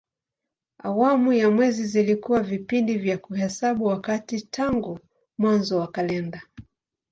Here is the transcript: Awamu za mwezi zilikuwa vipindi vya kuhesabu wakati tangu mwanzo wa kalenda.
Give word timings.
Awamu 0.83 1.35
za 1.37 1.51
mwezi 1.51 1.85
zilikuwa 1.87 2.39
vipindi 2.43 2.97
vya 2.97 3.17
kuhesabu 3.17 3.85
wakati 3.85 4.41
tangu 4.41 4.99
mwanzo 5.37 5.79
wa 5.79 5.87
kalenda. 5.87 6.41